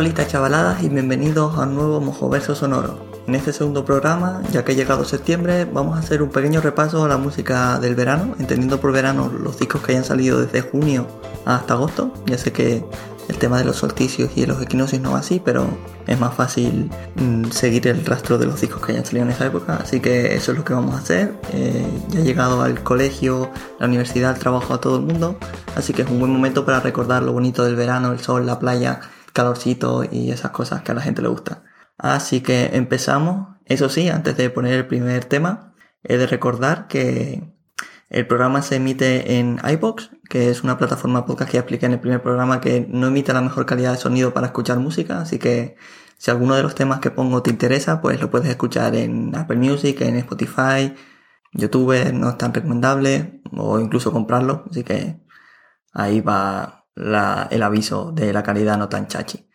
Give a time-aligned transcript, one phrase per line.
[0.00, 3.04] Hola chavaladas y bienvenidos a un nuevo Mojoverso Sonoro.
[3.26, 7.04] En este segundo programa, ya que ha llegado septiembre, vamos a hacer un pequeño repaso
[7.04, 11.06] a la música del verano, entendiendo por verano los discos que hayan salido desde junio
[11.44, 12.14] hasta agosto.
[12.24, 12.82] Ya sé que
[13.28, 15.66] el tema de los solsticios y de los equinoccios no va así, pero
[16.06, 19.44] es más fácil mm, seguir el rastro de los discos que hayan salido en esa
[19.44, 19.80] época.
[19.82, 21.34] Así que eso es lo que vamos a hacer.
[21.52, 25.36] Eh, ya ha llegado al colegio, la universidad, el trabajo a todo el mundo.
[25.76, 28.58] Así que es un buen momento para recordar lo bonito del verano, el sol, la
[28.58, 29.00] playa,
[29.32, 31.64] calorcito y esas cosas que a la gente le gusta.
[31.98, 33.48] Así que empezamos.
[33.66, 37.52] Eso sí, antes de poner el primer tema, he de recordar que
[38.10, 42.00] el programa se emite en iBox, que es una plataforma podcast que expliqué en el
[42.00, 45.76] primer programa que no emite la mejor calidad de sonido para escuchar música, así que
[46.18, 49.56] si alguno de los temas que pongo te interesa, pues lo puedes escuchar en Apple
[49.58, 50.94] Music, en Spotify,
[51.52, 55.20] YouTube, no es tan recomendable, o incluso comprarlo, así que
[55.92, 56.79] ahí va
[57.50, 59.48] el aviso de la calidad no tan chachi.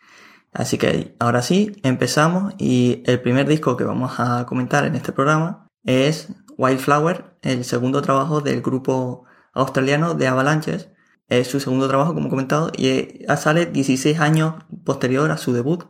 [0.52, 5.12] Así que ahora sí, empezamos y el primer disco que vamos a comentar en este
[5.12, 10.90] programa es Wildflower, el segundo trabajo del grupo australiano de Avalanches.
[11.28, 15.84] Es su segundo trabajo, como comentado, y sale 16 años posterior a su debut.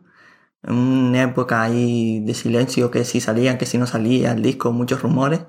[0.62, 5.03] Una época ahí de silencio, que si salían, que si no salía el disco, muchos
[5.03, 5.43] rumores.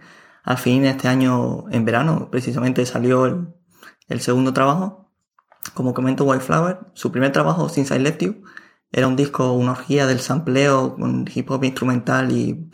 [0.43, 3.25] Al fin, este año, en verano, precisamente salió
[4.07, 5.06] el segundo trabajo.
[5.73, 8.43] Como comento, Wildflower, su primer trabajo, Since I Left You,
[8.91, 12.69] era un disco, una orgía del sampleo, un hip hop instrumental y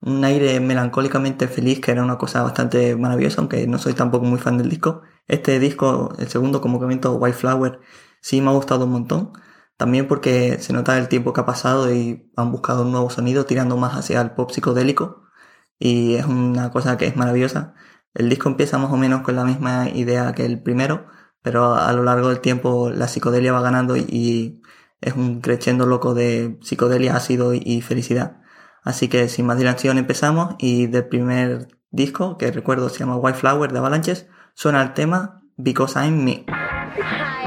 [0.00, 4.38] un aire melancólicamente feliz que era una cosa bastante maravillosa, aunque no soy tampoco muy
[4.38, 5.02] fan del disco.
[5.26, 7.80] Este disco, el segundo, como comento, White Flower,
[8.20, 9.32] sí me ha gustado un montón.
[9.76, 13.46] También porque se nota el tiempo que ha pasado y han buscado un nuevo sonido
[13.46, 15.22] tirando más hacia el pop psicodélico.
[15.78, 17.74] Y es una cosa que es maravillosa.
[18.14, 21.06] El disco empieza más o menos con la misma idea que el primero,
[21.48, 24.60] pero a lo largo del tiempo la psicodelia va ganando y
[25.00, 28.42] es un crescendo loco de psicodelia, ácido y felicidad.
[28.84, 33.38] Así que sin más dilación empezamos y del primer disco, que recuerdo se llama White
[33.38, 36.44] Flower de Avalanches, suena el tema Because I'm Me.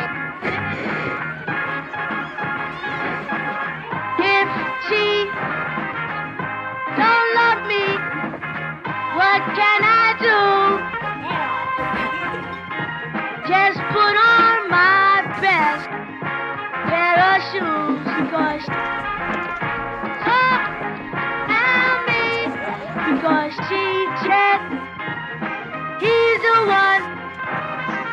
[23.51, 24.62] she check.
[26.00, 27.03] He's the one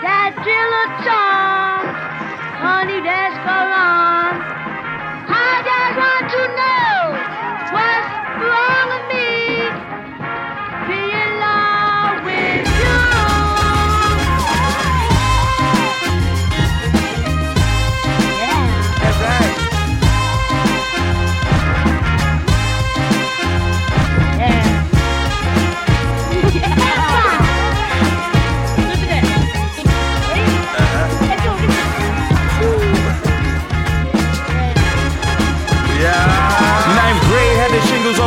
[0.03, 1.87] that drill a song,
[2.59, 4.34] honey descolon.
[5.31, 7.15] I just want to know
[7.71, 8.10] what's
[8.43, 9.38] wrong with me.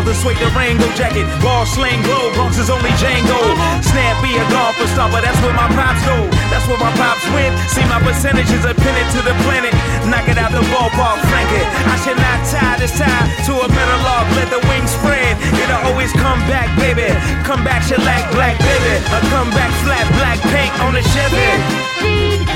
[0.03, 1.25] The suede Durango jacket.
[1.41, 3.39] Ball sling glow, Bronx is only Django.
[3.83, 6.17] Snappy a golfer but that's where my pops go.
[6.49, 7.53] That's where my pops went.
[7.69, 9.73] See my percentages are pinned to the planet.
[10.09, 11.67] Knock it out the ballpark, frank it.
[11.89, 14.25] I should not tie this tie to a metal log.
[14.37, 15.37] Let the wings spread.
[15.57, 17.09] It'll always come back, baby.
[17.43, 18.95] Come back, shellac, black, baby.
[19.11, 22.50] A come back, flat, black paint on the Chevy.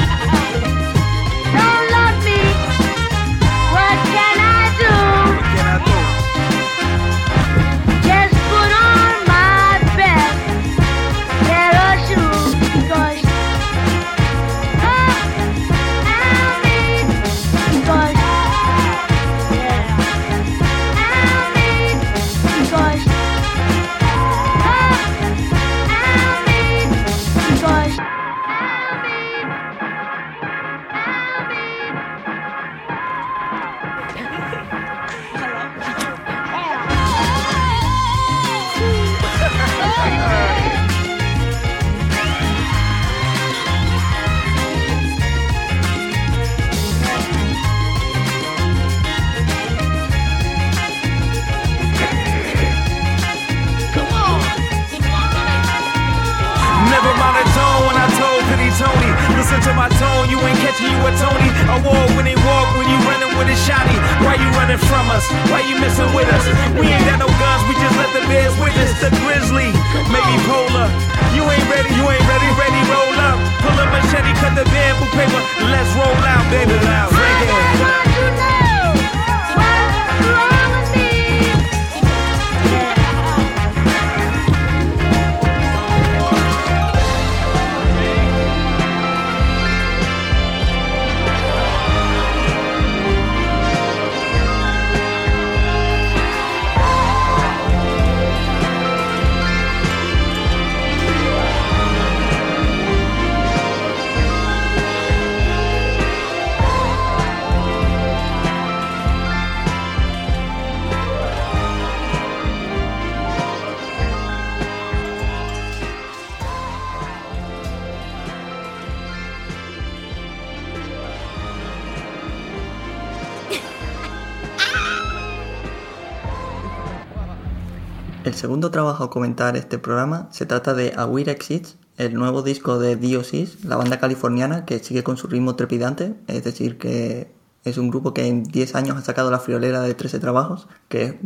[128.46, 132.78] Segundo trabajo a comentar este programa se trata de A Weird Exits, el nuevo disco
[132.78, 137.32] de Diosis, la banda californiana que sigue con su ritmo trepidante, es decir, que
[137.64, 141.18] es un grupo que en 10 años ha sacado la friolera de 13 trabajos, que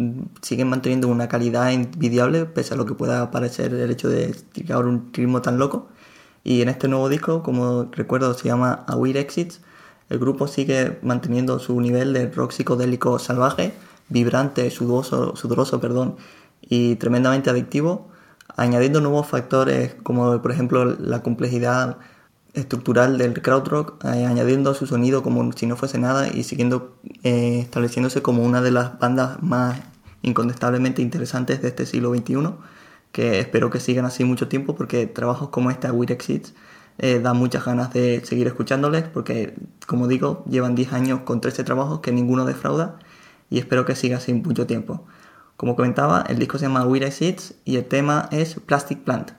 [0.42, 4.86] siguen manteniendo una calidad envidiable pese a lo que pueda parecer el hecho de estirar
[4.86, 5.90] un ritmo tan loco.
[6.46, 9.60] Y en este nuevo disco, como recuerdo, se llama A Weird Exits,
[10.08, 13.74] el grupo sigue manteniendo su nivel de rock psicodélico salvaje,
[14.08, 16.16] vibrante, sudoroso, sudoroso perdón,
[16.62, 18.10] y tremendamente adictivo,
[18.56, 21.98] añadiendo nuevos factores como por ejemplo la complejidad
[22.54, 27.60] estructural del krautrock, eh, añadiendo su sonido como si no fuese nada y siguiendo eh,
[27.60, 29.80] estableciéndose como una de las bandas más
[30.22, 32.56] incontestablemente interesantes de este siglo XXI,
[33.12, 36.54] que espero que sigan así mucho tiempo porque trabajos como este, Weird Exits,
[36.98, 39.56] eh, dan muchas ganas de seguir escuchándoles porque,
[39.88, 43.00] como digo, llevan 10 años con 13 trabajos que ninguno defrauda
[43.50, 45.06] y espero que siga así mucho tiempo.
[45.60, 49.32] Como comentaba, el disco se llama Weird Seeds y el tema es Plastic Plant.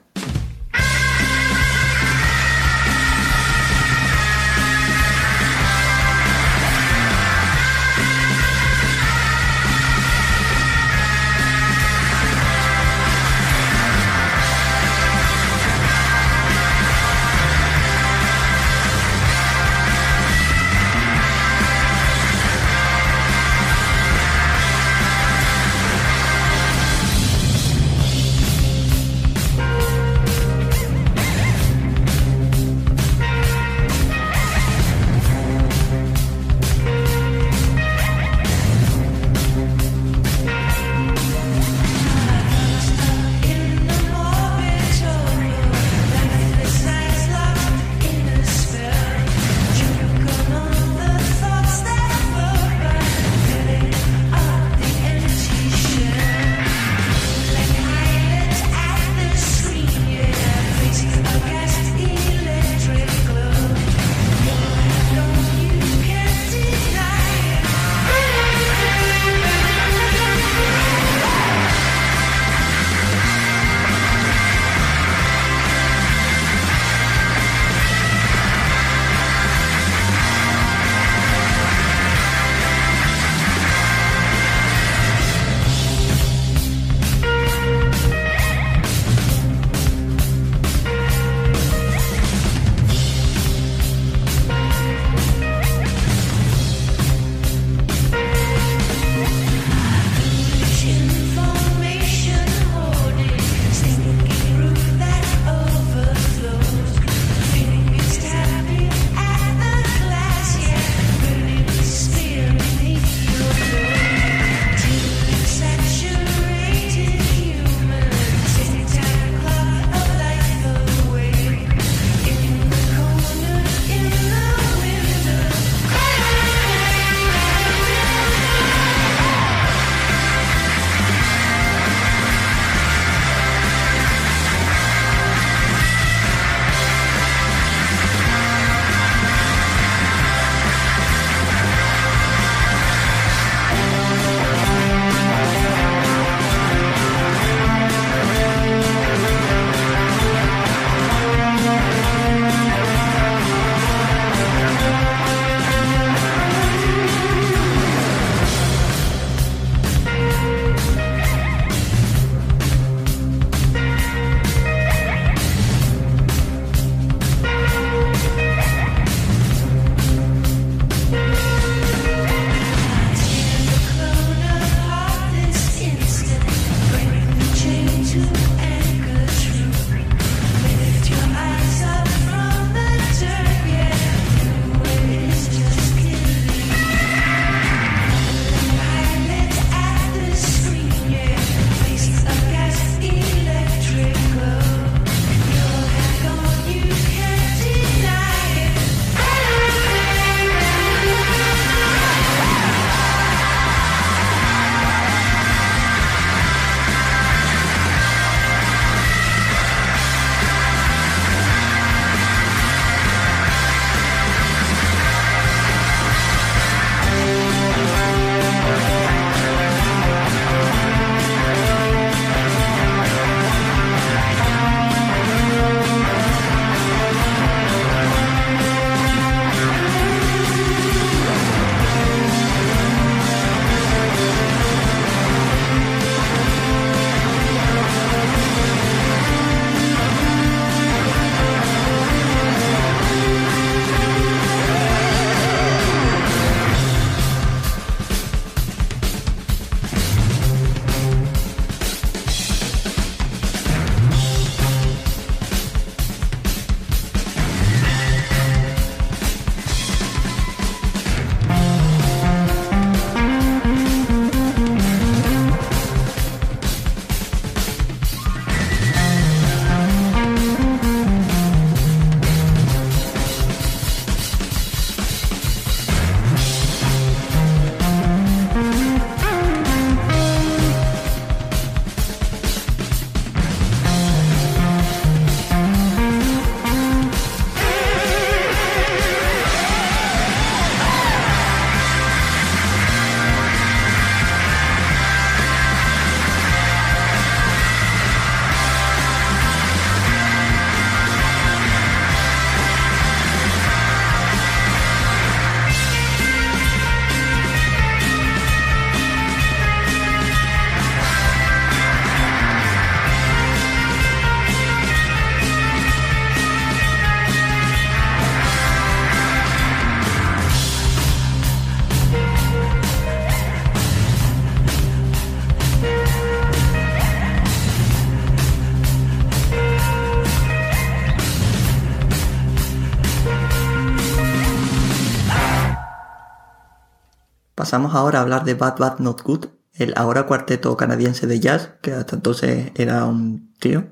[337.71, 341.71] Pasamos ahora a hablar de Bad Bad Not Good, el ahora cuarteto canadiense de jazz,
[341.81, 343.85] que hasta entonces era un tío,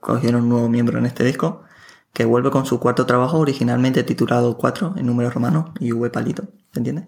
[0.00, 1.62] cogieron un nuevo miembro en este disco,
[2.12, 6.48] que vuelve con su cuarto trabajo originalmente titulado 4 en números romanos y V palito,
[6.72, 7.06] ¿se entiende?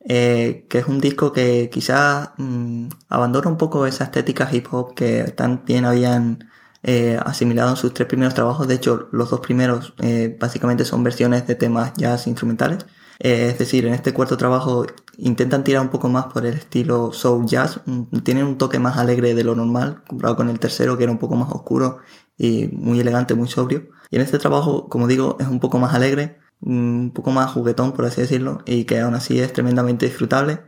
[0.00, 4.96] Eh, que es un disco que quizás mm, abandona un poco esa estética hip hop
[4.96, 6.50] que tan bien habían
[6.82, 8.66] eh, asimilado en sus tres primeros trabajos.
[8.66, 12.84] De hecho, los dos primeros eh, básicamente son versiones de temas jazz instrumentales.
[13.24, 14.84] Es decir, en este cuarto trabajo
[15.16, 17.80] intentan tirar un poco más por el estilo soul jazz.
[18.24, 21.18] Tienen un toque más alegre de lo normal, comparado con el tercero que era un
[21.18, 21.98] poco más oscuro
[22.36, 23.90] y muy elegante, muy sobrio.
[24.10, 27.92] Y en este trabajo, como digo, es un poco más alegre, un poco más juguetón,
[27.92, 30.62] por así decirlo, y que aún así es tremendamente disfrutable.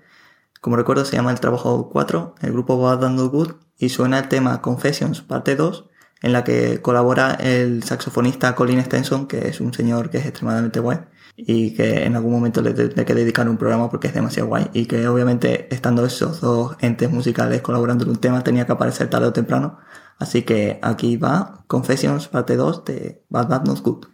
[0.60, 4.28] Como recuerdo, se llama el trabajo 4, el grupo Bad and Good, y suena el
[4.28, 5.86] tema Confessions, parte 2,
[6.22, 10.78] en la que colabora el saxofonista Colin Stenson, que es un señor que es extremadamente
[10.78, 11.00] guay
[11.36, 14.70] y que en algún momento le tendré que dedicar un programa porque es demasiado guay
[14.72, 19.10] y que obviamente estando esos dos entes musicales colaborando en un tema tenía que aparecer
[19.10, 19.78] tarde o temprano.
[20.18, 24.06] Así que aquí va Confessions parte 2 de Bad Bad Not Good.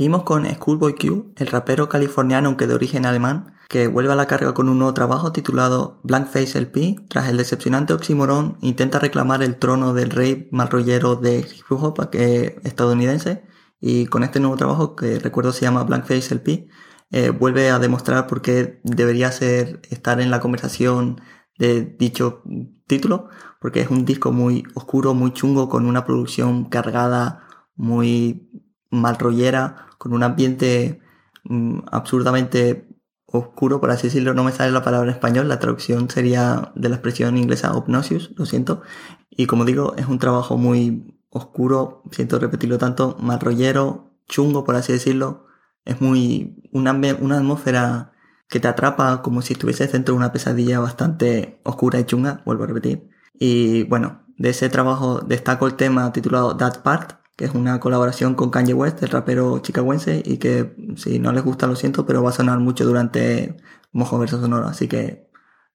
[0.00, 4.26] Seguimos con Schoolboy Q, el rapero californiano aunque de origen alemán, que vuelve a la
[4.26, 7.04] carga con un nuevo trabajo titulado Blankface LP.
[7.10, 13.44] Tras el decepcionante oxímoron, intenta reclamar el trono del rey malrollero de hip hop estadounidense
[13.78, 16.68] y con este nuevo trabajo, que recuerdo se llama Blankface LP,
[17.10, 21.20] eh, vuelve a demostrar por qué debería ser estar en la conversación
[21.58, 22.42] de dicho
[22.86, 23.28] título,
[23.60, 28.48] porque es un disco muy oscuro, muy chungo, con una producción cargada, muy
[28.90, 31.00] malrollera, con un ambiente
[31.44, 32.88] mm, absurdamente
[33.26, 36.88] oscuro, por así decirlo, no me sale la palabra en español, la traducción sería de
[36.88, 38.82] la expresión inglesa obnoxious, lo siento.
[39.30, 44.92] Y como digo, es un trabajo muy oscuro, siento repetirlo tanto, malrollero, chungo, por así
[44.92, 45.46] decirlo.
[45.84, 48.12] Es muy una, una atmósfera
[48.48, 52.64] que te atrapa como si estuvieses dentro de una pesadilla bastante oscura y chunga, vuelvo
[52.64, 53.08] a repetir.
[53.34, 58.34] Y bueno, de ese trabajo destaco el tema titulado That Part, que es una colaboración
[58.34, 62.22] con Kanye West, el rapero chicagoense, y que si no les gusta lo siento, pero
[62.22, 63.56] va a sonar mucho durante
[63.92, 64.66] Mojo Verso Sonoro.
[64.66, 65.26] Así que,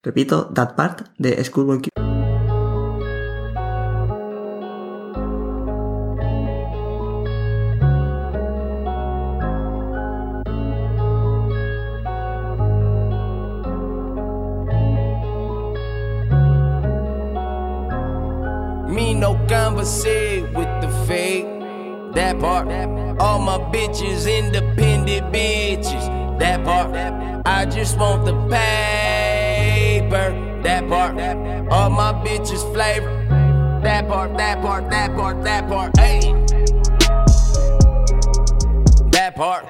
[0.04, 1.90] repito, That Part de Schoolboy Q.
[18.88, 20.65] Me no with the fake
[22.40, 22.68] that part.
[23.20, 26.94] All my bitches independent bitches, that part.
[27.46, 31.18] I just want the paper, that part.
[31.72, 33.10] All my bitches flavor,
[33.84, 36.34] that part, that part, that part, that part, hey.
[39.12, 39.68] That part.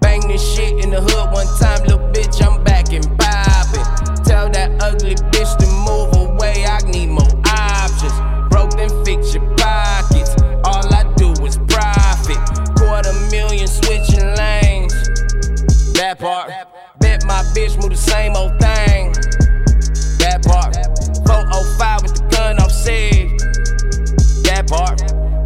[0.00, 4.24] Bang this shit in the hood one time, little bitch, I'm back and poppin'.
[4.24, 8.12] Tell that ugly bitch to move away, I need more options.
[8.50, 9.44] Broke then fix your
[13.68, 14.94] Million switching lanes.
[15.94, 16.50] That part.
[17.00, 19.12] Bet my bitch move the same old thing.
[20.18, 20.74] That part.
[21.26, 23.30] 405 with the gun safe.
[24.44, 25.00] That part.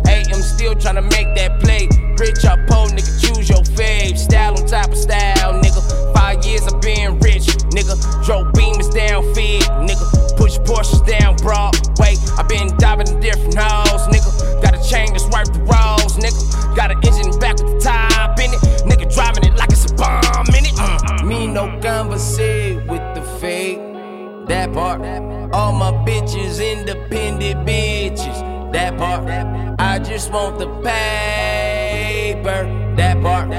[0.06, 1.88] Hey, I'm still trying to make that play.
[2.18, 4.18] Rich or poor, nigga, choose your fave.
[4.18, 5.82] Style on top of style, nigga.
[6.14, 7.96] Five years I've been rich, nigga.
[8.24, 10.36] Drove beamers down fed, nigga.
[10.36, 12.14] Push Porsches down Broadway.
[12.38, 13.71] i been diving in different holes,
[24.72, 25.52] That part.
[25.54, 28.72] All my bitches independent bitches.
[28.72, 29.28] That part.
[29.78, 32.64] I just want the paper.
[32.96, 33.50] That part.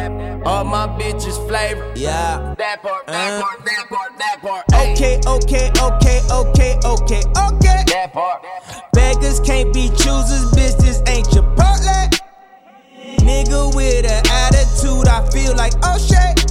[0.47, 1.93] All my bitches flavor.
[1.95, 2.55] Yeah.
[2.57, 3.05] That part.
[3.05, 3.41] That Uh.
[3.43, 3.63] part.
[3.63, 4.17] That part.
[4.17, 4.63] That part.
[4.73, 7.83] Okay, okay, okay, okay, okay, okay.
[7.93, 8.43] That part.
[8.93, 10.77] Beggars can't be choosers, bitch.
[10.79, 12.09] This ain't Chipotle.
[13.19, 16.41] Nigga with an attitude, I feel like oh shit.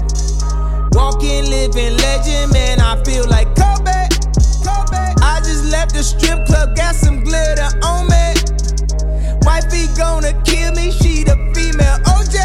[0.94, 2.81] Walking, living legend, man.
[2.81, 3.82] I feel like Kobe.
[5.73, 8.37] Left the strip club, got some glitter on me.
[9.41, 12.37] Wifey gonna kill me, she the female OJ.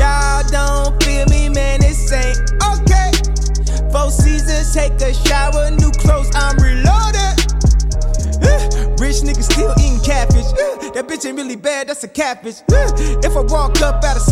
[0.00, 1.80] Y'all don't feel me, man.
[1.80, 2.40] This ain't
[2.72, 3.12] okay.
[3.92, 7.36] Four seasons, take a shower, new clothes, I'm reloaded.
[8.48, 10.48] Uh, Rich niggas still eating catfish.
[10.56, 12.62] Uh, That bitch ain't really bad, that's a catfish.
[12.72, 12.88] Uh,
[13.20, 14.24] If I walk up out of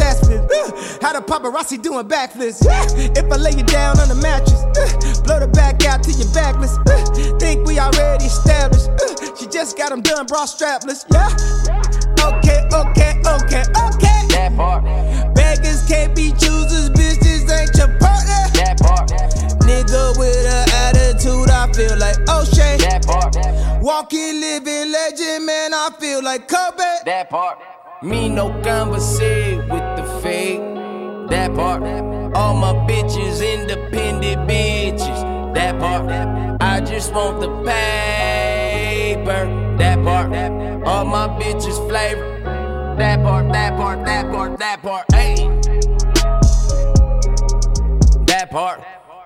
[0.97, 2.62] how the paparazzi doing backflips?
[3.16, 4.62] If I lay you down on the mattress,
[5.20, 6.78] blow the back out to your backless.
[7.40, 8.88] Think we already established.
[9.38, 11.04] She just got them done, bra strapless.
[11.12, 11.28] Yeah.
[12.22, 14.20] Okay, okay, okay, okay.
[14.30, 14.84] That part.
[15.34, 18.42] Beggars can't be choosers, bitches ain't your partner.
[18.54, 19.10] That part.
[19.66, 22.78] Nigga with an attitude, I feel like O'Shea.
[22.78, 23.36] That part.
[23.82, 26.84] Walking, living legend, man, I feel like Kobe.
[27.04, 27.58] That part.
[28.02, 30.77] Me no conversate with the fake.
[31.30, 31.82] That part.
[32.34, 35.54] All my bitches independent bitches.
[35.54, 36.08] That part.
[36.60, 39.46] I just want the paper.
[39.78, 40.32] That part.
[40.86, 42.40] All my bitches flavor.
[42.98, 43.52] That part.
[43.52, 44.04] That part.
[44.04, 44.58] That part.
[44.58, 45.04] That part.
[45.12, 45.36] Hey.
[48.26, 48.82] That part.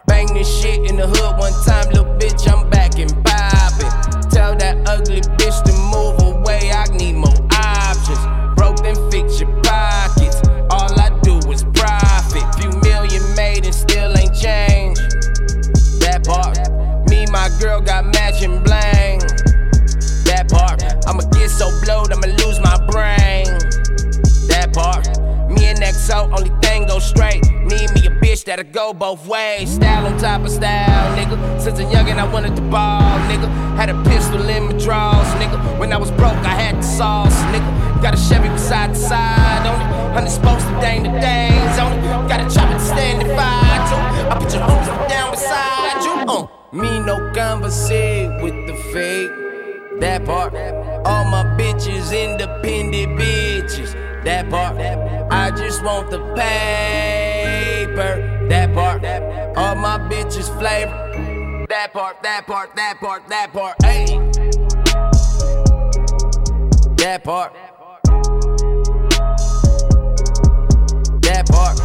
[0.07, 4.31] Bang this shit in the hood one time, little bitch, I'm back and poppin'.
[4.31, 8.19] Tell that ugly bitch to move away, I need more options.
[8.57, 9.52] Broke then fix your
[14.43, 14.99] changed.
[16.03, 16.59] That part.
[17.09, 19.21] Me, my girl got matching bling.
[20.27, 20.83] That part.
[21.07, 23.47] I'ma get so blowed, I'ma lose my brain.
[24.49, 25.22] That part.
[25.83, 27.45] XO, only thing go straight.
[27.63, 29.75] Need me a bitch that'll go both ways.
[29.75, 31.61] Style on top of style, nigga.
[31.61, 33.49] Since a youngin', I wanted to ball, nigga.
[33.77, 35.79] Had a pistol in my drawers, nigga.
[35.79, 38.03] When I was broke, I had the sauce, nigga.
[38.03, 40.15] Got a Chevy with side to side on it.
[40.15, 42.29] Honey supposed to dang the days on it.
[42.29, 44.29] Got a chopper to stand and fight too.
[44.31, 46.13] I put your hoes down beside you.
[46.33, 46.47] Uh.
[46.73, 49.52] Me no conversate with the fake.
[50.03, 50.53] That part.
[51.07, 53.95] All my bitches independent bitches.
[54.25, 54.77] That part.
[55.31, 56.89] I just want the paper.
[58.49, 59.05] That part.
[59.57, 61.67] All my bitches flavor.
[61.69, 63.77] That part, that part, that part, that part.
[63.85, 64.07] Hey.
[66.97, 67.55] That part.
[71.23, 71.77] That part.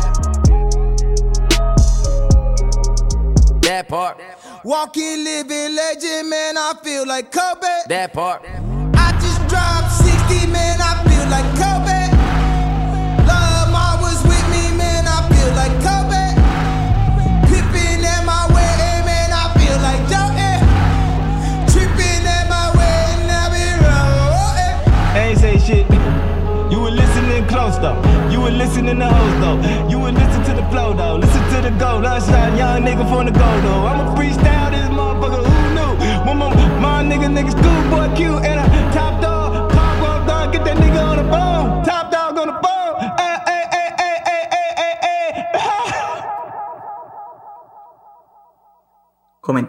[3.61, 4.36] That part.
[4.67, 7.67] Walking, living legend, man, I feel like Kobe.
[7.87, 8.43] That part.
[8.95, 11.76] I just dropped 60, man, I feel like Kobe.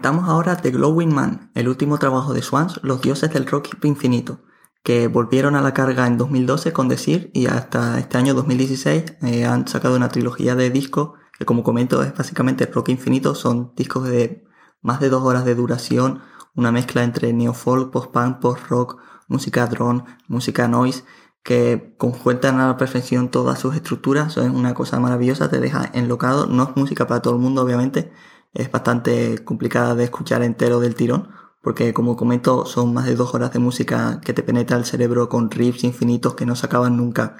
[0.09, 4.39] Comentamos ahora The Glowing Man, el último trabajo de Swans, los dioses del rock infinito,
[4.81, 9.45] que volvieron a la carga en 2012 con Desir y hasta este año 2016 eh,
[9.45, 14.09] han sacado una trilogía de discos que como comento es básicamente rock infinito, son discos
[14.09, 14.47] de
[14.81, 16.23] más de dos horas de duración,
[16.55, 21.03] una mezcla entre neofolk, post-punk, post-rock, música drone, música noise,
[21.43, 25.87] que conjuentan a la perfección todas sus estructuras, eso es una cosa maravillosa, te deja
[25.93, 28.11] enlocado, no es música para todo el mundo obviamente,
[28.53, 31.29] es bastante complicada de escuchar entero del tirón,
[31.61, 35.29] porque como comento son más de dos horas de música que te penetra el cerebro
[35.29, 37.37] con riffs infinitos que no se acaban nunca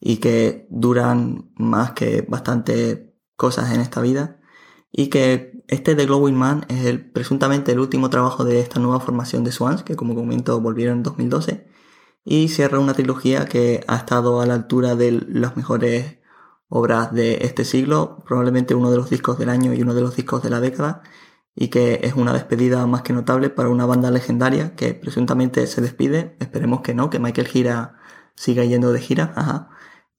[0.00, 4.38] y que duran más que bastante cosas en esta vida.
[4.92, 9.00] Y que este The Glowing Man es el, presuntamente el último trabajo de esta nueva
[9.00, 11.68] formación de Swans que como comento volvieron en 2012
[12.24, 16.18] y cierra una trilogía que ha estado a la altura de las mejores
[16.70, 20.16] obras de este siglo, probablemente uno de los discos del año y uno de los
[20.16, 21.02] discos de la década
[21.54, 25.82] y que es una despedida más que notable para una banda legendaria que presuntamente se
[25.82, 27.98] despide, esperemos que no, que Michael Gira
[28.34, 29.68] siga yendo de gira, ajá,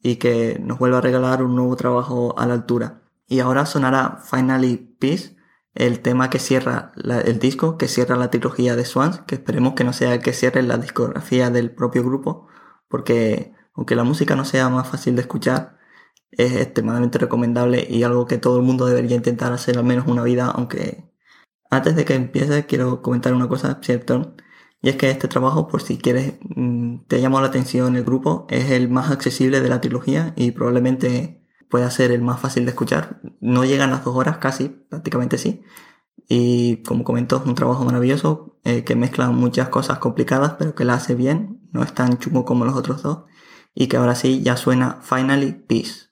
[0.04, 3.02] y que nos vuelva a regalar un nuevo trabajo a la altura.
[3.28, 5.38] Y ahora sonará Finally Peace,
[5.74, 9.86] el tema que cierra el disco, que cierra la trilogía de Swans, que esperemos que
[9.86, 12.48] no sea el que cierre la discografía del propio grupo,
[12.90, 15.78] porque aunque la música no sea más fácil de escuchar,
[16.32, 20.24] es extremadamente recomendable y algo que todo el mundo debería intentar hacer al menos una
[20.24, 21.12] vida, aunque
[21.70, 24.36] antes de que empiece quiero comentar una cosa, ¿cierto?
[24.82, 28.48] Y es que este trabajo, por si quieres, mm, te llamado la atención el grupo,
[28.50, 32.72] es el más accesible de la trilogía y probablemente pueda ser el más fácil de
[32.72, 33.22] escuchar.
[33.40, 35.64] No llegan las dos horas casi, prácticamente sí.
[36.28, 40.86] Y como comentó, es un trabajo maravilloso eh, que mezcla muchas cosas complicadas, pero que
[40.86, 41.62] la hace bien.
[41.72, 43.26] No es tan chungo como los otros dos.
[43.74, 46.11] Y que ahora sí ya suena Finally Peace.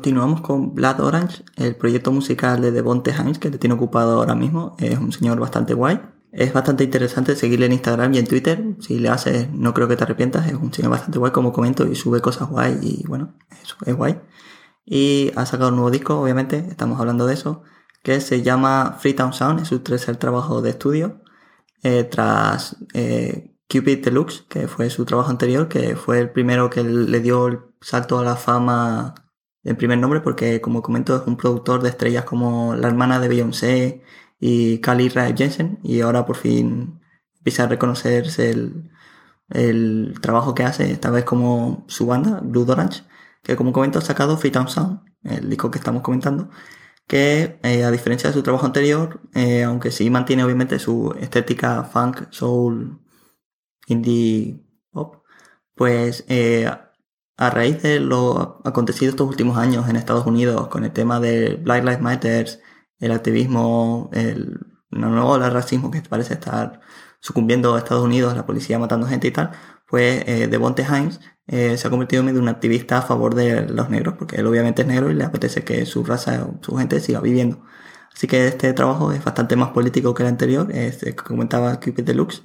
[0.00, 4.34] Continuamos con Blood Orange, el proyecto musical de Devonte Hines que te tiene ocupado ahora
[4.34, 4.74] mismo.
[4.78, 6.00] Es un señor bastante guay.
[6.32, 8.64] Es bastante interesante seguirle en Instagram y en Twitter.
[8.78, 10.46] Si le haces, no creo que te arrepientas.
[10.46, 12.78] Es un señor bastante guay, como comento, y sube cosas guay.
[12.80, 14.18] Y bueno, eso es guay.
[14.86, 17.62] Y ha sacado un nuevo disco, obviamente, estamos hablando de eso,
[18.02, 19.60] que se llama Freetown Sound.
[19.60, 21.20] Es su tercer trabajo de estudio.
[21.82, 26.84] Eh, tras eh, Cupid Deluxe, que fue su trabajo anterior, que fue el primero que
[26.84, 29.14] le dio el salto a la fama
[29.64, 33.28] en primer nombre, porque como comento es un productor de estrellas como la hermana de
[33.28, 34.02] Beyoncé
[34.38, 37.00] y Kali Rae Jensen, y ahora por fin
[37.38, 38.90] empieza a reconocerse el,
[39.50, 43.02] el trabajo que hace, esta vez como su banda, Blue Orange,
[43.42, 46.50] que como comento ha sacado Freetown Sound, el disco que estamos comentando,
[47.06, 51.82] que eh, a diferencia de su trabajo anterior, eh, aunque sí mantiene obviamente su estética
[51.84, 53.00] funk, soul,
[53.88, 55.24] indie pop,
[55.74, 56.70] pues eh,
[57.40, 61.56] a raíz de lo acontecido estos últimos años en Estados Unidos con el tema de
[61.56, 62.48] Black Lives Matter,
[62.98, 64.60] el activismo, el
[64.90, 66.80] no, el racismo que parece estar
[67.20, 69.50] sucumbiendo a Estados Unidos, la policía matando gente y tal,
[69.88, 73.90] pues eh, Devonte Hines eh, se ha convertido en un activista a favor de los
[73.90, 77.20] negros, porque él obviamente es negro y le apetece que su raza, su gente siga
[77.20, 77.62] viviendo.
[78.14, 81.78] Así que este trabajo es bastante más político que el anterior, es el que comentaba
[81.80, 82.42] Cupid Deluxe.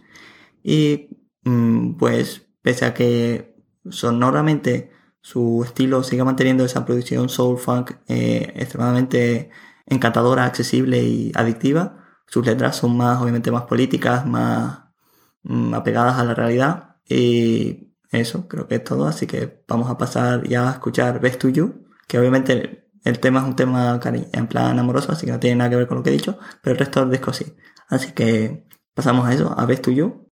[0.64, 1.10] Y
[1.46, 3.55] Mm, pues pese a que
[3.89, 9.49] sonoramente su estilo sigue manteniendo esa producción soul funk eh, extremadamente
[9.88, 14.79] encantadora, accesible y adictiva, sus letras son más, obviamente, más políticas, más
[15.43, 16.97] mm, apegadas a la realidad.
[17.07, 19.07] Y eso, creo que es todo.
[19.07, 23.41] Así que vamos a pasar ya a escuchar Best to You, que obviamente el tema
[23.41, 26.03] es un tema en plan amoroso, así que no tiene nada que ver con lo
[26.03, 27.45] que he dicho, pero el resto del disco sí.
[27.88, 30.27] Así que pasamos a eso, a Best to You.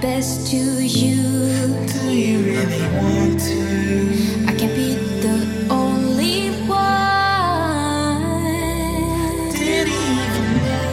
[0.00, 1.22] Best to you.
[1.86, 3.60] Do you really want to?
[4.48, 6.80] I can't be the only one.
[9.52, 10.88] Did he even know?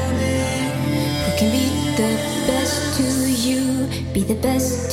[1.24, 2.12] Who can be the
[2.48, 3.88] best to you?
[4.14, 4.87] Be the best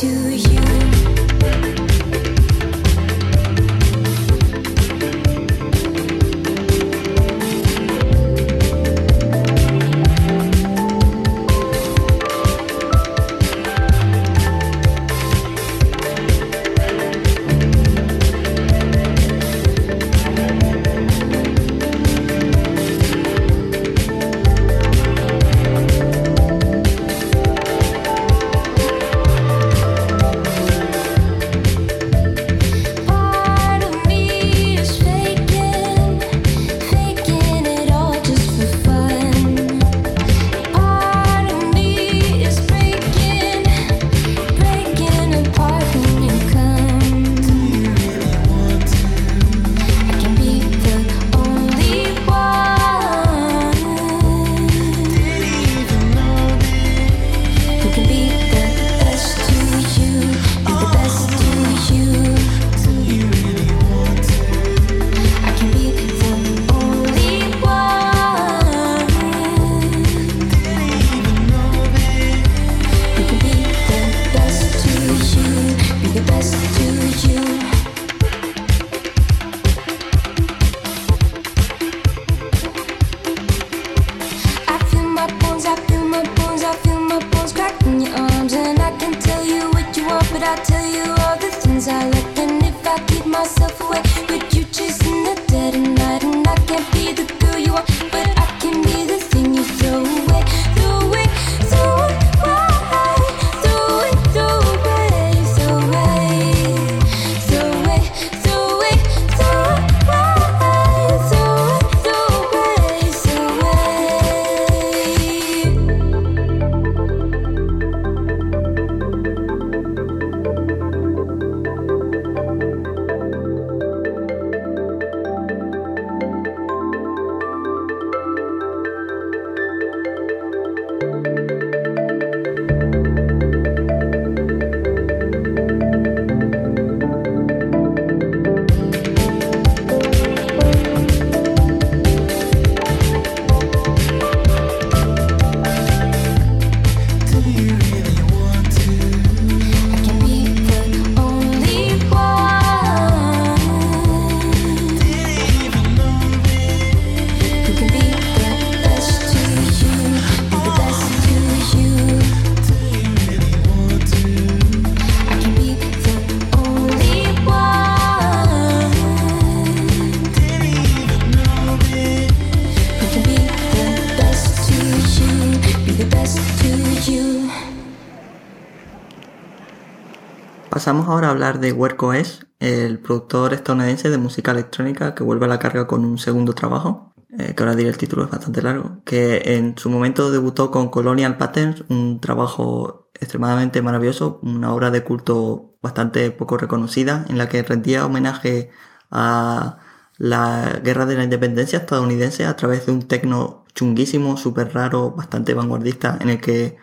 [180.84, 185.46] Pasamos ahora a hablar de Werco S, el productor estadounidense de música electrónica que vuelve
[185.46, 188.60] a la carga con un segundo trabajo, eh, que ahora diré el título es bastante
[188.60, 194.90] largo, que en su momento debutó con Colonial Patterns, un trabajo extremadamente maravilloso, una obra
[194.90, 198.70] de culto bastante poco reconocida, en la que rendía homenaje
[199.10, 199.78] a
[200.18, 205.54] la guerra de la independencia estadounidense a través de un tecno chunguísimo, súper raro, bastante
[205.54, 206.76] vanguardista, en el que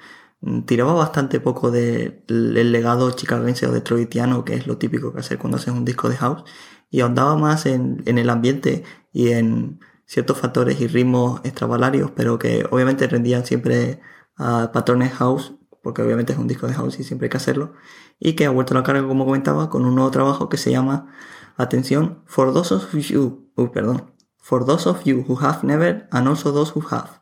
[0.66, 5.58] tiraba bastante poco del legado chicagense o detroitiano, que es lo típico que hacer cuando
[5.58, 6.44] haces un disco de house,
[6.90, 8.84] y ahondaba más en, el ambiente
[9.14, 14.02] y en ciertos factores y ritmos extravalarios, pero que obviamente rendían siempre
[14.36, 17.74] a patrones house, porque obviamente es un disco de house y siempre hay que hacerlo,
[18.20, 20.72] y que ha vuelto a la carga, como comentaba, con un nuevo trabajo que se
[20.72, 21.14] llama,
[21.56, 26.52] atención, For Those of You, perdón, For Those of You Who Have Never and Also
[26.52, 27.21] Those Who Have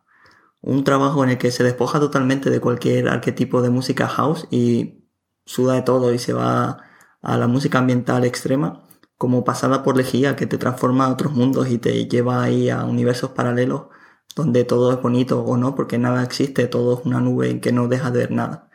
[0.61, 5.05] un trabajo en el que se despoja totalmente de cualquier arquetipo de música house y
[5.45, 6.83] suda de todo y se va
[7.21, 8.87] a la música ambiental extrema,
[9.17, 12.85] como pasada por lejía que te transforma a otros mundos y te lleva ahí a
[12.85, 13.87] universos paralelos
[14.35, 17.71] donde todo es bonito o no, porque nada existe, todo es una nube en que
[17.71, 18.69] no deja de ver nada.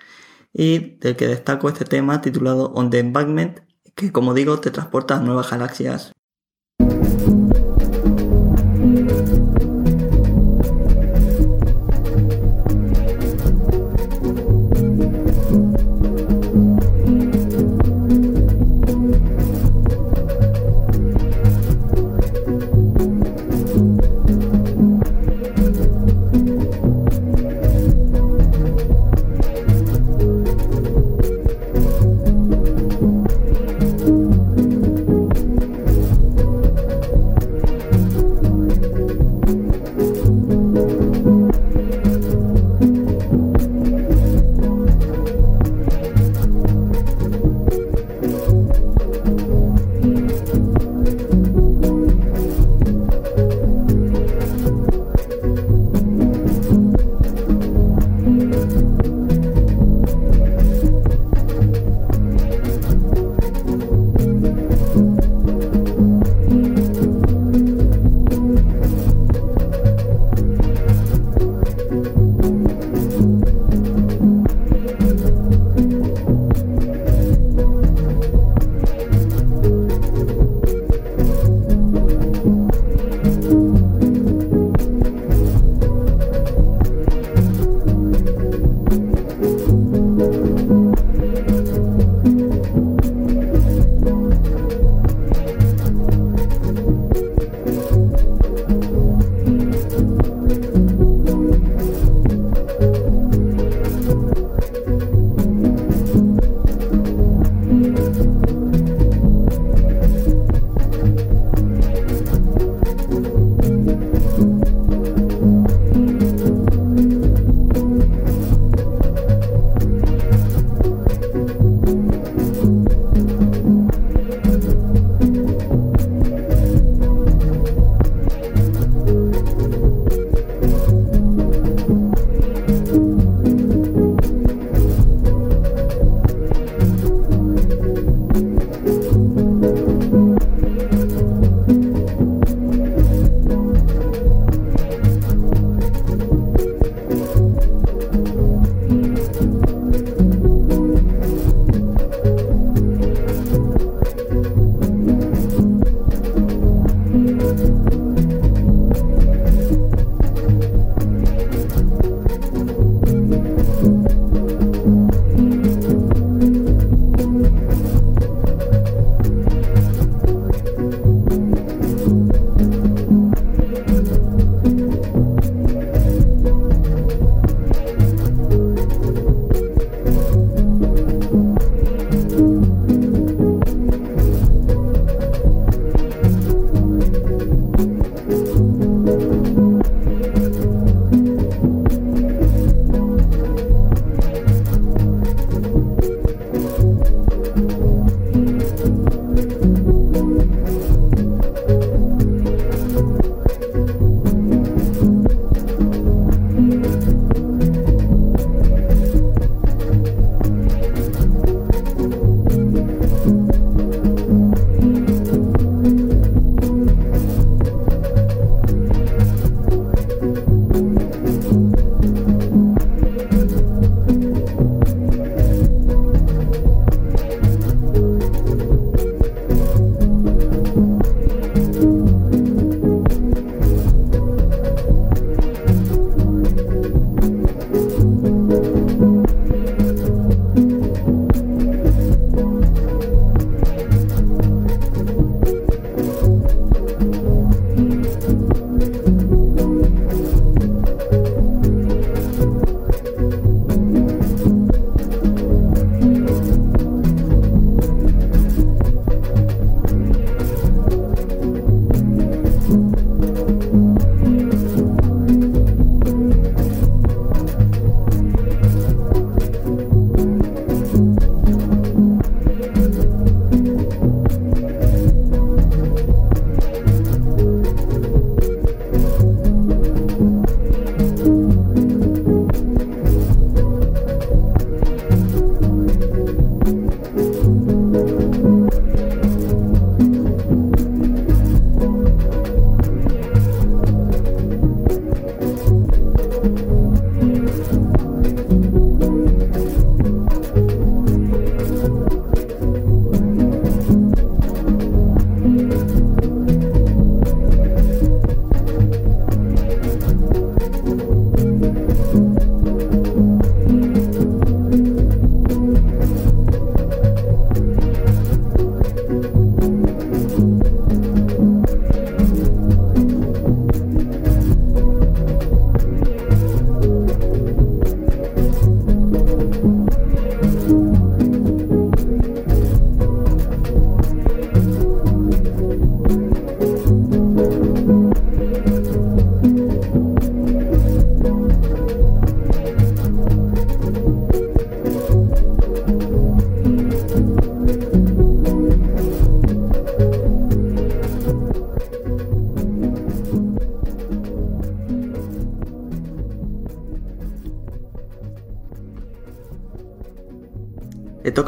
[0.53, 3.61] Y del que destaco este tema titulado On the Embankment,
[3.95, 6.14] que como digo te transporta a nuevas galaxias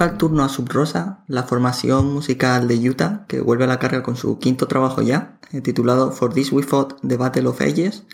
[0.07, 3.81] Le toca el turno a Subrosa, la formación musical de Utah, que vuelve a la
[3.81, 7.61] carga con su quinto trabajo ya, eh, titulado For This We Fought The Battle of
[7.61, 8.05] Ages,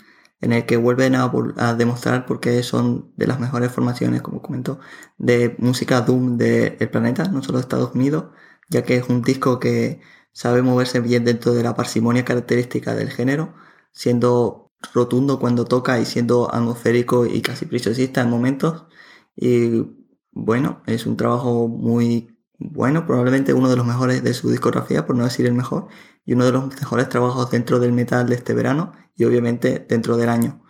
[0.41, 1.29] en el que vuelven a,
[1.75, 4.79] demostrar por qué son de las mejores formaciones, como comentó,
[5.19, 8.25] de música Doom del planeta, no solo de Estados Unidos,
[8.69, 13.11] ya que es un disco que sabe moverse bien dentro de la parsimonia característica del
[13.11, 13.53] género,
[13.91, 18.85] siendo rotundo cuando toca y siendo atmosférico y casi preciosista en momentos.
[19.35, 20.02] Y
[20.33, 25.15] bueno, es un trabajo muy bueno, probablemente uno de los mejores de su discografía, por
[25.15, 25.87] no decir el mejor,
[26.25, 30.17] y uno de los mejores trabajos dentro del metal de este verano y obviamente dentro
[30.17, 30.63] del año.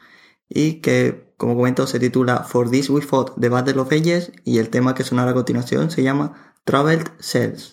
[0.49, 4.57] Y que, como comento, se titula For This We Fought The Battle of Ages y
[4.59, 7.72] el tema que sonará a continuación se llama Traveled Cells.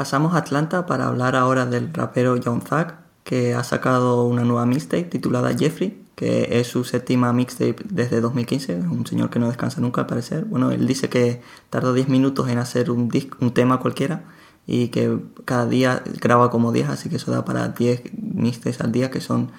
[0.00, 4.64] Pasamos a Atlanta para hablar ahora del rapero Young Thug, que ha sacado una nueva
[4.64, 9.48] mixtape titulada Jeffrey, que es su séptima mixtape desde 2015, es un señor que no
[9.48, 10.46] descansa nunca al parecer.
[10.46, 14.22] Bueno, él dice que tarda 10 minutos en hacer un, un tema cualquiera
[14.66, 18.92] y que cada día graba como 10, así que eso da para 10 mixtapes al
[18.92, 19.50] día, que son,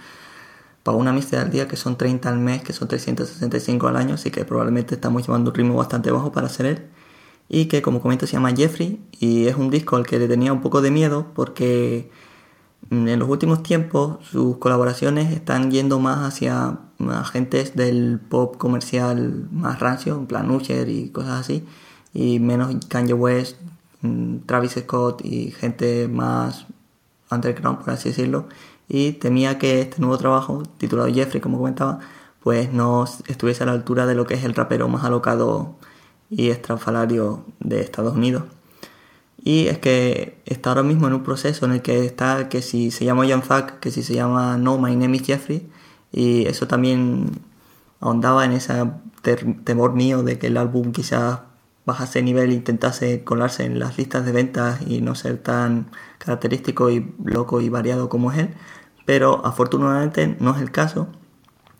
[0.82, 4.16] para una mixtape al día, que son 30 al mes, que son 365 al año,
[4.16, 6.88] así que probablemente estamos llevando un ritmo bastante bajo para hacer él.
[7.54, 10.54] Y que como comento se llama Jeffrey y es un disco al que le tenía
[10.54, 12.10] un poco de miedo porque
[12.89, 16.80] Mm, en los últimos tiempos sus colaboraciones están yendo más hacia
[17.10, 20.47] agentes del pop comercial más rancio, en plan
[20.88, 21.66] y cosas así,
[22.14, 23.58] y menos Kanye West,
[24.02, 26.66] mm, Travis Scott y gente más
[27.32, 28.47] underground, por así decirlo.
[28.89, 31.99] Y temía que este nuevo trabajo, titulado Jeffrey, como comentaba,
[32.41, 35.76] pues no estuviese a la altura de lo que es el rapero más alocado
[36.32, 38.44] y estrafalario de Estados Unidos.
[39.44, 42.92] Y es que está ahora mismo en un proceso en el que está que si
[42.92, 45.70] se llama Young Thug, que si se llama No, My Name is Jeffrey.
[46.12, 47.32] Y eso también
[48.00, 48.74] ahondaba en ese
[49.64, 51.42] temor mío de que el álbum quizás
[51.86, 55.88] bajase nivel intentase colarse en las listas de ventas y no ser tan
[56.20, 58.50] característico y loco y variado como es él.
[59.06, 61.08] Pero afortunadamente no es el caso.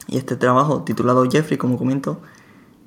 [0.08, 2.22] Y este trabajo titulado Jeffrey, como comento,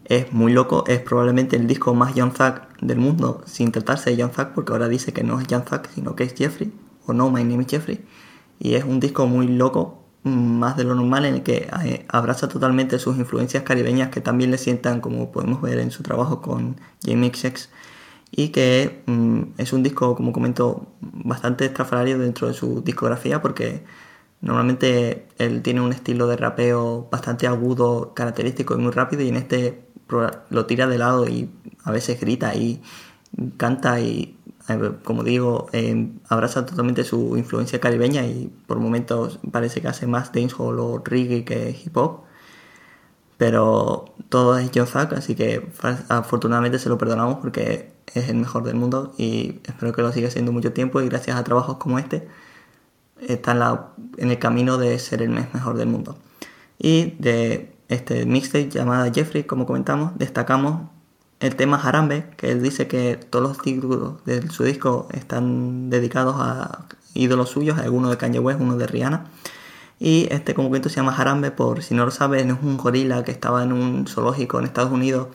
[0.04, 4.16] es muy loco, es probablemente el disco más Young Thug del mundo, sin tratarse de
[4.16, 6.72] Young Thug, porque ahora dice que no es Young Thug, sino que es Jeffrey,
[7.06, 8.04] o no, My Name is Jeffrey.
[8.58, 12.48] Y es un disco muy loco, más de lo normal, en el que eh, abraza
[12.48, 16.76] totalmente sus influencias caribeñas que también le sientan, como podemos ver en su trabajo con
[17.04, 17.70] Jamie XX,
[18.30, 23.84] y que mm, es un disco, como comento, bastante estrafalario dentro de su discografía, porque
[24.42, 29.36] normalmente él tiene un estilo de rapeo bastante agudo, característico y muy rápido, y en
[29.36, 31.50] este lo tira de lado y
[31.84, 32.82] a veces grita y
[33.56, 34.36] canta y,
[34.68, 40.06] eh, como digo, eh, abraza totalmente su influencia caribeña y por momentos parece que hace
[40.06, 42.22] más dancehall o reggae que hip hop.
[43.36, 45.68] Pero todo es John Zack, así que
[46.08, 50.30] afortunadamente se lo perdonamos porque es el mejor del mundo y espero que lo siga
[50.30, 52.28] siendo mucho tiempo y gracias a trabajos como este
[53.20, 56.16] está en el camino de ser el mejor del mundo.
[56.78, 60.90] Y de este mixtape llamada Jeffrey, como comentamos, destacamos
[61.40, 66.36] el tema Harambe, que él dice que todos los títulos de su disco están dedicados
[66.38, 69.26] a ídolos suyos, algunos de Kanye West, uno de Rihanna.
[69.98, 73.30] Y este como se llama Harambe por, si no lo saben, es un gorila que
[73.30, 75.28] estaba en un zoológico en Estados Unidos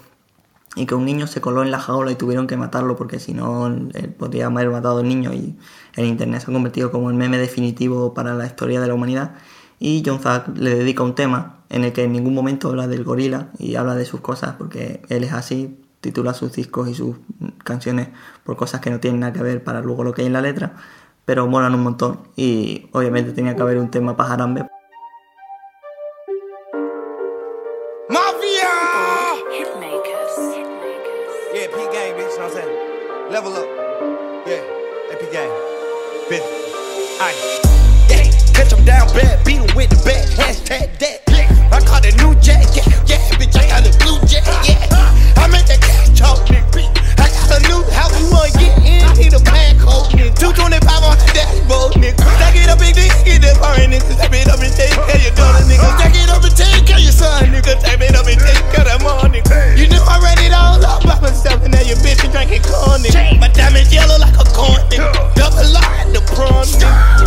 [0.76, 3.34] y que un niño se coló en la jaula y tuvieron que matarlo porque si
[3.34, 5.58] no él podría haber matado al niño y
[5.96, 9.36] el internet se ha convertido como el meme definitivo para la historia de la humanidad
[9.80, 13.04] y John Zack le dedica un tema en el que en ningún momento habla del
[13.04, 17.18] gorila y habla de sus cosas porque él es así, titula sus discos y sus
[17.64, 18.10] canciones
[18.44, 20.42] por cosas que no tienen nada que ver para luego lo que hay en la
[20.42, 20.74] letra,
[21.26, 24.68] pero molan un montón y obviamente tenía que haber un tema para Jarambe.
[28.10, 28.70] Mafia!
[29.52, 30.56] Hitmakers.
[31.54, 32.52] Yeah, P gang, bitch, I'm
[38.70, 41.29] them down bad, beat them with the bat, hashtag that.
[41.72, 44.90] I caught a new jet, yeah, yeah, bitch, I got a blue jet, yeah.
[45.38, 46.42] I make that cash talk.
[46.50, 50.34] I got a new house, you wanna get in, need a pack code, nigga.
[50.34, 52.18] 225 on the dashboard, nigga.
[52.38, 54.10] Stack it up, big dick, get that foreign nigga.
[54.18, 55.88] Stack it up and take care of your daughter, nigga.
[56.00, 57.74] Stack it up and take care of your son, nigga.
[57.78, 59.78] Stack it up and take care of them all, nigga.
[59.78, 62.66] You know I ran it all up by myself, and now your bitch is drinking
[62.66, 63.38] corn, nigga.
[63.40, 65.14] My diamond yellow like a corn, nigga.
[65.38, 67.19] Double line the prawn, nigga.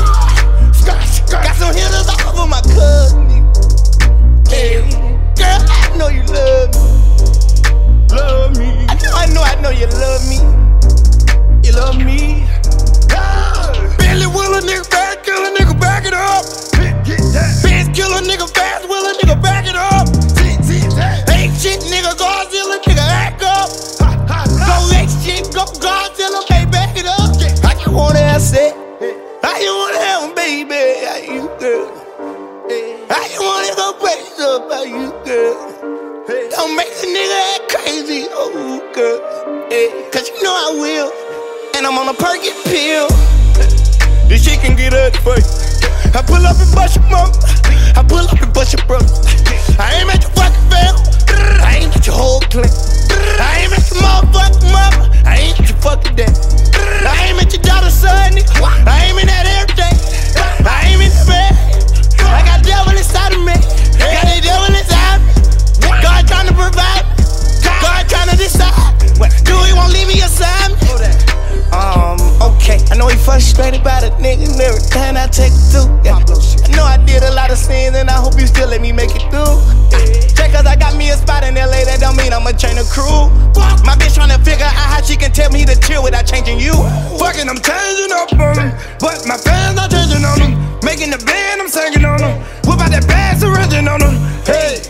[86.52, 87.18] Changing you.
[87.18, 90.52] Fucking, I'm changing up on them, but my fans not changing on them.
[90.84, 92.40] Making the band, I'm singing on them.
[92.66, 94.14] Whip out that bad surrendering on them.
[94.44, 94.82] Hey,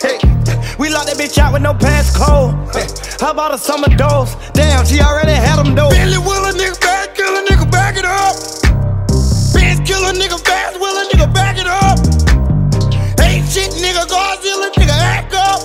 [0.00, 0.18] hey.
[0.78, 2.52] We locked that bitch out with no passcode.
[2.74, 2.86] Hey,
[3.20, 4.34] how about a summer dose?
[4.52, 5.90] Damn, she already had them though.
[5.90, 8.36] Billy will a nigga back, kill a nigga, back it up.
[9.54, 11.98] Benz kill a nigga fast, will a nigga back it up.
[13.24, 15.60] Ain't shit, nigga, Godzilla, nigga, act up.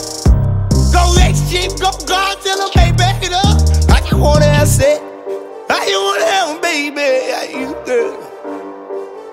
[0.94, 3.60] Go X shit, go Godzilla, hey, back it up.
[3.90, 5.11] I just wanna have sex.
[5.74, 7.00] I just wanna have a baby,
[7.32, 8.12] how you girl.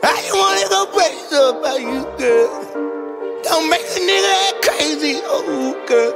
[0.04, 3.42] I just wanna go crazy up, how you girl.
[3.42, 6.14] Don't make a nigga act crazy, oh girl.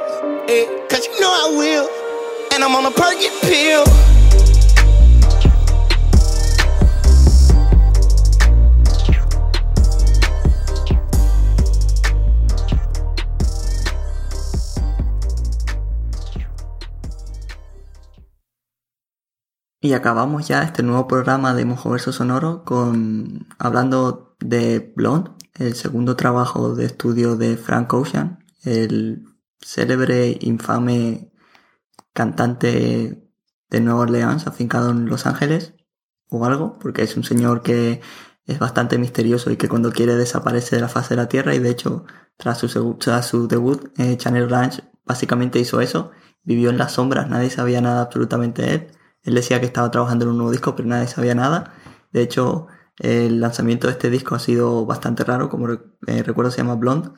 [0.48, 1.88] Eh, Cause you know I will.
[2.54, 3.82] And I'm on a perky pill.
[19.84, 26.14] Y acabamos ya este nuevo programa de Mojoverso Sonoro con hablando de Blonde, el segundo
[26.14, 29.24] trabajo de estudio de Frank Ocean, el
[29.60, 31.32] célebre, infame
[32.12, 33.28] cantante
[33.70, 35.74] de Nueva Orleans, afincado en Los Ángeles,
[36.28, 38.00] o algo, porque es un señor que
[38.46, 41.56] es bastante misterioso y que cuando quiere desaparece de la faz de la Tierra.
[41.56, 42.04] Y de hecho
[42.36, 46.12] tras su, tras su debut eh, Channel Ranch básicamente hizo eso,
[46.44, 48.88] vivió en las sombras, nadie sabía nada absolutamente de él,
[49.24, 51.74] él decía que estaba trabajando en un nuevo disco pero nadie sabía nada,
[52.12, 52.68] de hecho
[52.98, 57.10] el lanzamiento de este disco ha sido bastante raro, como eh, recuerdo se llama Blonde,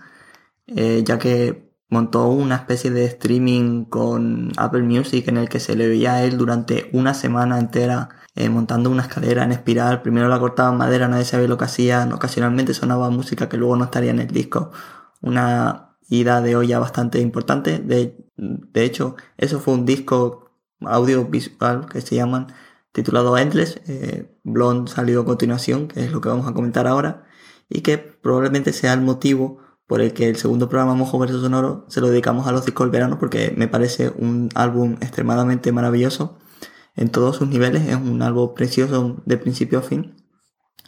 [0.66, 5.76] eh, ya que montó una especie de streaming con Apple Music en el que se
[5.76, 10.02] le veía a él durante una semana entera eh, montando una escalera en espiral.
[10.02, 12.12] Primero la cortaba en madera, nadie sabía lo que hacían.
[12.12, 14.72] Ocasionalmente sonaba música que luego no estaría en el disco.
[15.20, 17.78] Una ida de olla bastante importante.
[17.78, 20.43] De, de hecho, eso fue un disco
[20.80, 22.48] audiovisual que se llaman
[22.92, 23.80] titulado Endless.
[23.86, 27.24] Eh, Blonde salió a continuación, que es lo que vamos a comentar ahora,
[27.68, 31.84] y que probablemente sea el motivo por el que el segundo programa Mojo Verso Sonoro
[31.88, 36.38] se lo dedicamos a los discos del verano porque me parece un álbum extremadamente maravilloso
[36.96, 40.16] en todos sus niveles, es un álbum precioso de principio a fin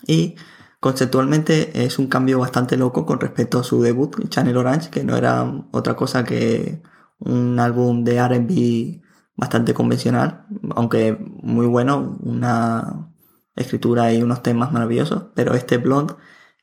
[0.06, 0.36] y
[0.80, 5.16] conceptualmente es un cambio bastante loco con respecto a su debut Channel Orange que no
[5.16, 6.82] era otra cosa que
[7.18, 9.02] un álbum de R&B
[9.36, 13.10] bastante convencional, aunque muy bueno, una
[13.54, 16.14] escritura y unos temas maravillosos, pero este Blonde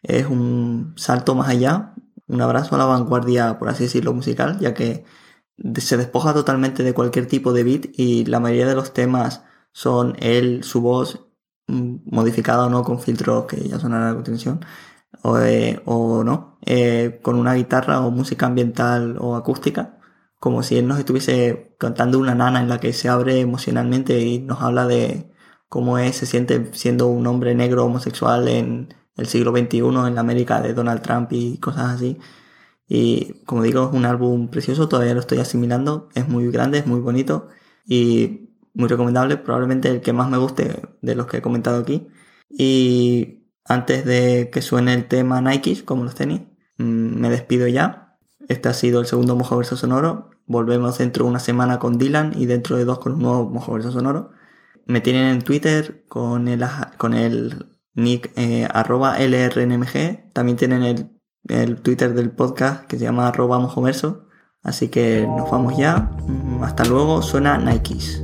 [0.03, 1.93] es un salto más allá,
[2.27, 5.05] un abrazo a la vanguardia, por así decirlo, musical, ya que
[5.77, 10.15] se despoja totalmente de cualquier tipo de beat y la mayoría de los temas son
[10.19, 11.27] él, su voz,
[11.67, 14.61] mm, modificada o no con filtros que ya sonarán a continuación,
[15.23, 19.99] o, eh, o no, eh, con una guitarra o música ambiental o acústica,
[20.43, 24.39] como si él nos estuviese cantando una nana en la que se abre emocionalmente y
[24.39, 25.31] nos habla de
[25.69, 30.19] cómo es, se siente siendo un hombre negro homosexual en el siglo XXI, en la
[30.19, 32.17] América de Donald Trump y cosas así.
[32.89, 36.87] Y como digo, es un álbum precioso, todavía lo estoy asimilando, es muy grande, es
[36.87, 37.47] muy bonito
[37.87, 42.09] y muy recomendable, probablemente el que más me guste de los que he comentado aquí.
[42.49, 46.41] Y antes de que suene el tema Nike, como los tenis,
[46.79, 48.17] mm, me despido ya.
[48.49, 50.32] Este ha sido el segundo Mojo Verso Sonoro.
[50.45, 53.73] Volvemos dentro de una semana con Dylan y dentro de dos con un nuevo Mojo
[53.73, 54.31] Verso Sonoro.
[54.85, 56.65] Me tienen en Twitter con el,
[56.97, 60.33] con el nick eh, arroba LRNMG.
[60.33, 61.09] También tienen el,
[61.47, 64.27] el, Twitter del podcast que se llama arroba mojoverso.
[64.61, 66.11] Así que nos vamos ya.
[66.27, 67.21] Mm, hasta luego.
[67.21, 68.23] Suena Nikes.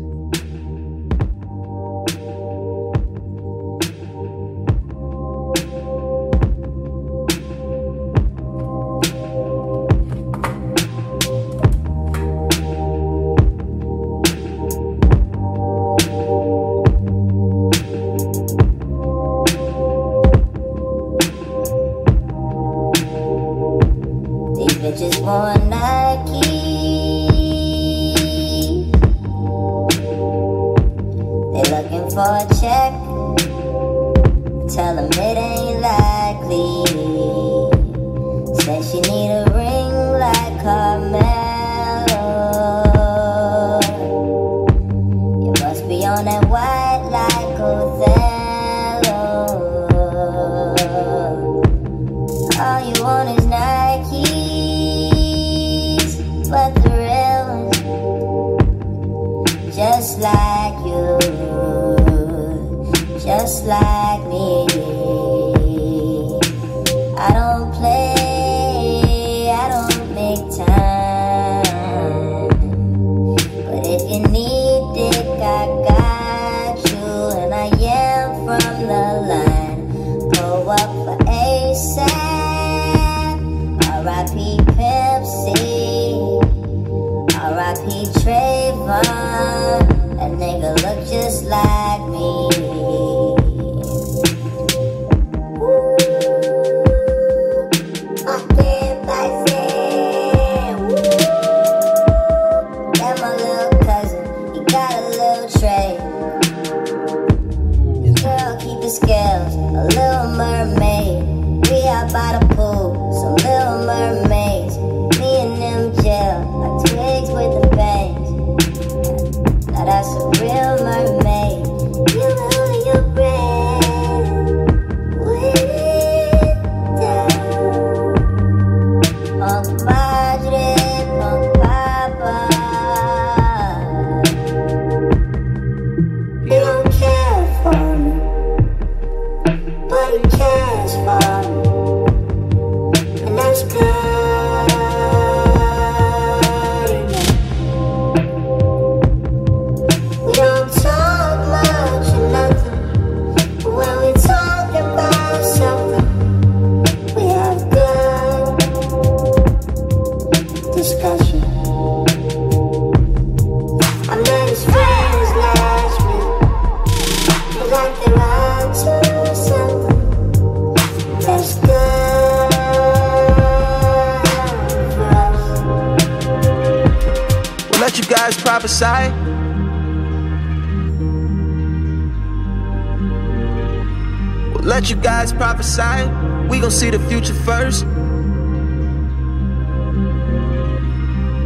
[184.60, 186.10] We'll let you guys prophesy.
[186.50, 187.86] We gon' see the future first.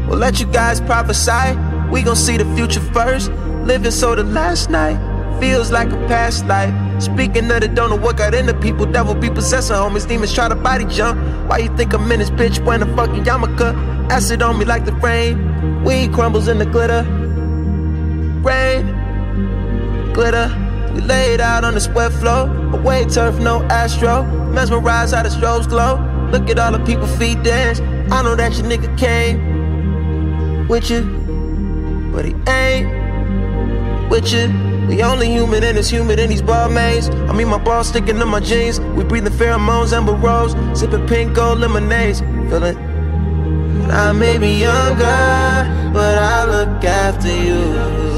[0.09, 1.55] We'll let you guys prophesy.
[1.91, 3.31] We gon' see the future first.
[3.31, 4.97] Living so the last night
[5.39, 6.73] feels like a past life.
[6.99, 10.49] Speaking of the don't know what got into people, devil be possessing homies, demons try
[10.49, 11.19] to body jump.
[11.47, 14.09] Why you think I'm in this bitch wearing a fucking yarmulke?
[14.09, 15.83] Acid on me like the rain.
[15.83, 17.03] Weed crumbles in the glitter.
[18.41, 18.87] Rain,
[20.13, 20.62] glitter.
[20.93, 22.49] We laid out on the sweat floor.
[22.73, 24.23] Away turf, no astro.
[24.51, 25.97] Mesmerized how the strobes glow.
[26.31, 27.79] Look at all the people feet dance.
[28.11, 31.03] I know that your nigga came with you,
[32.13, 34.47] but he ain't with you.
[34.87, 37.09] We only human in this human in these ball mains.
[37.09, 38.79] I mean, my balls sticking to my jeans.
[38.79, 42.19] We breathing pheromones, amber rose, sipping pink gold lemonades.
[42.49, 42.77] Feeling.
[43.89, 48.12] I may be younger, but I look after you.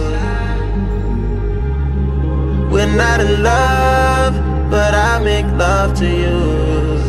[2.76, 4.34] We're not in love,
[4.70, 7.00] but I make love to you.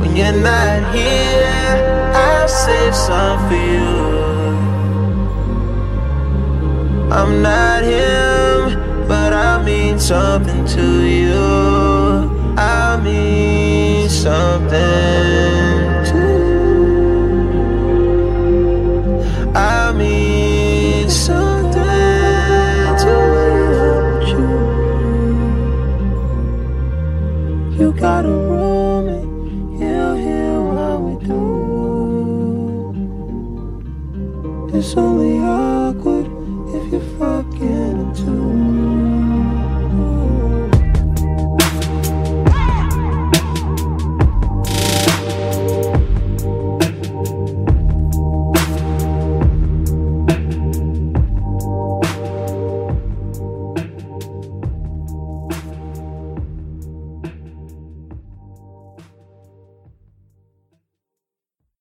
[0.00, 3.92] When you're not here, I'll save some for you.
[7.12, 12.56] I'm not him, but I mean something to you.
[12.58, 15.61] I mean something